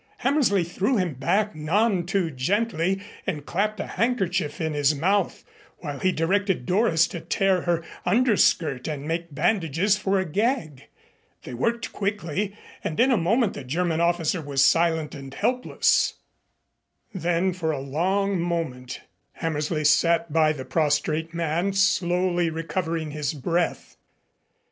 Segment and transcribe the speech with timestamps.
[0.17, 5.43] Hammersley threw him back, none too gently, and clapped a handkerchief in his mouth,
[5.77, 10.87] while he directed Doris to tear her under skirt and make bandages for a gag.
[11.43, 16.15] They worked quickly and in a moment the German officer was silent and helpless.
[17.13, 19.01] Then for a long moment
[19.33, 23.97] Hammersley sat by the prostrate man, slowly recovering his breath.